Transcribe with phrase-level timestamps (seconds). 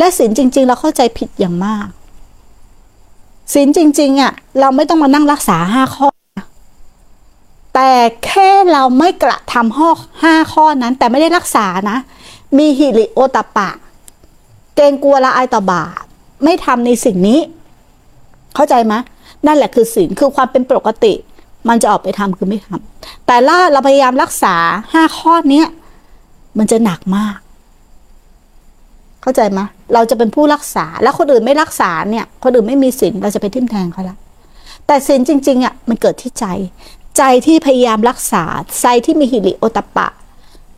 [0.00, 1.86] และศีลจริง ๆ เราเข้าใจผิดอย่างมาก
[3.52, 6.08] ศีลจริง ๆอะเราไม่ต้องมานั่งรักษาห้าข้อ
[7.74, 7.90] แต่
[8.24, 9.90] แค่เราไม่กระทำห้อ
[10.22, 11.98] ห้าข้อนั้น แต่ไม่ได้รักษานะ
[12.58, 13.68] มีหิริโอตปปะ
[14.76, 16.02] เกรงกลัวละอายต่อบาป
[16.44, 17.40] ไม่ทำในสิ่งนี้
[18.54, 18.94] เข้าใจไหม
[19.46, 21.12] นั่นแหละคือศีลคือความเป็นปกติ
[21.68, 24.54] มันจะออกไปทำคือไม่ทำแต่ละเราพยายามรักษา
[24.92, 25.66] ห้าข้อเนี้ย
[26.58, 27.38] มันจะหนักมาก
[29.22, 29.60] เข้าใจไหม
[29.94, 34.16] เราจะเป็นผู้รักษา แล้วคนอื่นไม่รักษาเนี่ย คนอื่นไม่มีศีลเราจะไปทิ่มแทงเขาละ
[34.86, 36.46] แต่ศีลจริงๆอะมันเกิดที่ใจ
[37.18, 38.44] ใจที่พยายามรักษา
[38.82, 40.08] ใจที่มีหิริโอตปปะ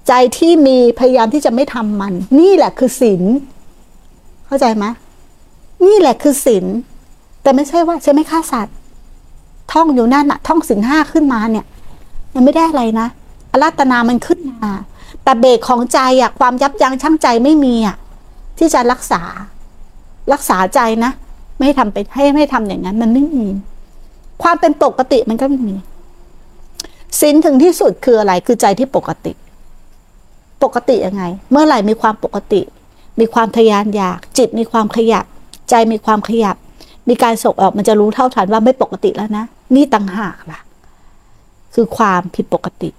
[0.08, 3.22] ใจที่มีพยายามที่จะไม่ทำมัน นี่แหละคือศีล
[4.46, 4.84] เข้าใจไหม
[5.86, 6.64] นี่แหละคือศีล
[7.42, 8.74] แต่ไม่ใช่ว่าใช่ไม่ฆ่าสัตว์
[9.72, 11.66] ท่องอยู่นั่นน่ะ ท่องศีลห้าขึ้นมาเนี่ย
[12.34, 13.08] มันไม่ได้อะไรนะ
[13.52, 14.70] อรัตนามันขึ้นมา
[15.24, 17.96] แต่เบรกของใจอะความยับยั้งชั่งใจไม่มีอะ
[18.58, 19.22] ที่จะรักษา
[20.32, 21.12] รักษาใจนะ
[21.56, 23.46] ไม่ให้ทำไปให้ไม่ทำอย่างนั้น มันไม่มี
[24.42, 25.76] ความเป็นปกติมันก็ไม่มี
[27.20, 29.32] ศีลถึงที่สุดคืออะไรคือใจที่ปกติ
[30.62, 32.60] ปกติยังไง เมื่อไหร่มีความปกติ
[33.20, 35.24] มีความทะยานอยาก จิตมีความขยับ
[35.70, 36.56] ใจมีความขยับ
[37.08, 40.60] มีการส่งออกมันจะรู้เท่าทันว่าไม่ปกติแล้วนะนี่ต่างหากล่ะ
[41.74, 42.90] คือความผิดปกติ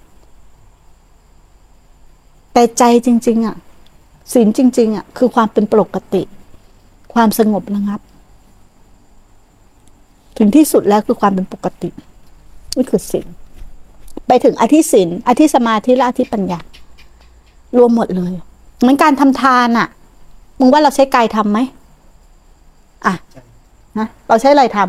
[2.53, 3.58] แต่ใจจริง ๆอะ
[4.31, 6.21] ศีลจริงๆอะคือความเป็นปกติ
[7.13, 8.02] ความสงบระงับ
[10.38, 11.89] ถึงที่สุดแล้วคือความเป็นปกติ
[12.77, 13.27] นี่คือศีล
[14.27, 16.59] ไปถึงอธิศีลอธิสมาธิและอธิปัญญา
[17.77, 18.33] รวมหมดเลย
[18.80, 19.88] เหมือนการทำทานอะ
[20.59, 21.59] มึงว่าเราใช้กายทำไหม
[23.05, 23.13] อะ
[23.97, 24.80] นะเราใช้อะไรท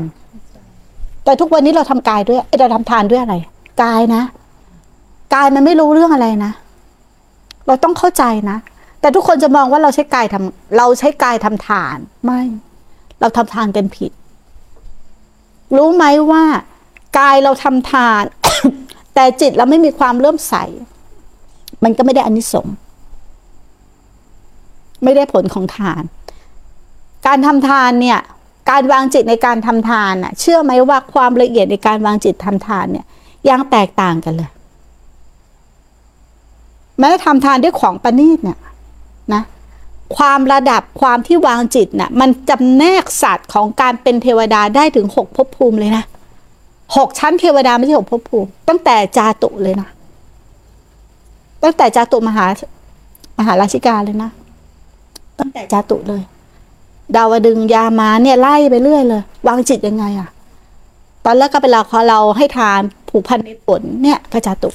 [0.56, 3.34] ำแต่ทุกวันนี้เราทำกายด้วยเอ้ยเราทำทานด้วยอะไร
[3.82, 4.22] กายนะ
[5.34, 6.52] กายมันไม่รู้เรื่องอะไรนะ
[7.66, 8.58] เราต้องเข้าใจนะ
[9.04, 12.40] แต่ทุกคนจะมองว่าเราใช้กายทำเราใช้กายทำทาน ไม่
[13.20, 14.12] เราทำทานกันผิด
[15.76, 16.44] รู้ไหมว่า
[17.18, 18.22] กายเราทำทาน
[19.14, 20.54] แต่จิตเราไม่มีความเริ่อมใส
[21.84, 22.74] มันก็ไม่ได้อานิสงส์
[25.04, 26.02] ไม่ได้ผลของทาน
[27.26, 28.18] การทำทานเนี่ย
[28.70, 33.06] การวางจิตในการทำทานน่ะเชื่อไหมว่าความละเอียดในการวางจิตทำทานเนี่ย
[33.48, 34.50] ยังแตกต่างกันเลย
[36.98, 38.58] แม้ทำทานด้วยของประณีตเนี่ย
[40.16, 46.04] ความระดับความที่วางจิตน่ะมันจำแนกสัตว์ของการเป็นเทวดาได้ถึงหกภพภูมิเลยนะ
[46.96, 49.88] หกชั้นเทวดาไม่ใช่หกภพภูมิ ตั้งแต่จาตุเลยนะ
[51.62, 52.44] ตั้งแต่จาตุมหา
[53.38, 54.30] มหาราชิกาเลยนะ
[55.38, 56.22] ตั้งแต่จาตุเลย
[57.16, 60.28] ดาวดึงยามาเนี่ยไล่ไปเรื่อยเลยวางจิตยังไงอะ
[61.24, 64.70] ตอนแรกก็เป็นเราขอเราให้ทานผูกพันในผลเนี่ยก็จาตุ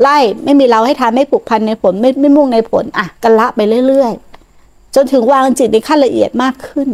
[0.00, 6.88] ไล่ไม่มีเราให้ทานไม่ผูกพันในผลไม่ไม่มุ่งในผล อะกันละไปเรื่อยๆ จนถึงวางจิตในขั้นละเอียดมากขึ้น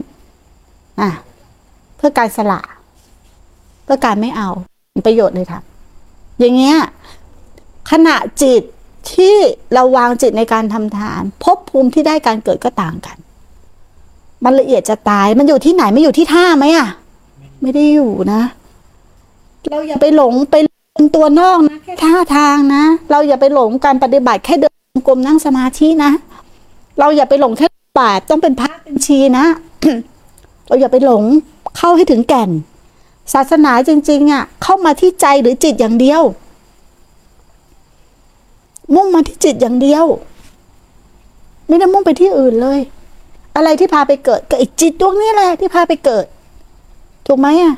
[1.00, 1.10] อะ
[1.96, 2.60] เพื่อการสละ
[3.84, 4.48] เพื่อการไม่เอา
[5.06, 5.60] ประโยชน์เลยค่ะ
[6.40, 6.76] อย่างเงี้ย
[7.90, 8.62] ขณะจิต
[9.12, 9.34] ที่
[9.74, 13.16] เราวางจิตในการทำทานภพภูมิที่ได้การเกิดก็ต่างกัน
[14.44, 16.88] มันละเอียดจะตายมันอยู่ที่ไหนไม่อยู่ที่ท่าไหมอะ
[17.62, 18.42] ไม่ได้อยู่นะ
[19.70, 20.56] เราอย่าไปหลงไป
[21.00, 26.10] เป็นตัวนอกนะแค่ท่าทางนะ เราอย่าไปหลงการปฏิบัติแค่เดินกรมนั่งสมาธินะ
[26.98, 27.66] เราอย่าไปหลงแค่
[27.98, 29.44] บาทต้องเป็นพระเป็นชีนะ
[30.68, 31.22] เราอย่าไปหลง
[31.76, 32.50] เข้าให้ถึงแก่น
[33.32, 36.22] ศาสนาจริง ๆอะเข้ามาที่ใจหรือจิตอย่างเดียว
[38.94, 40.04] มุ่งมาที่จิตอย่างเดียว
[41.66, 42.78] ไม่ได้มุ่งไปที่อื่นเลย
[43.56, 46.24] อะไรที่พาไปเกิดก็ไอ้จิตดวงนี้แหละที่พาไปเกิด
[47.26, 47.74] ถูกไหมอะ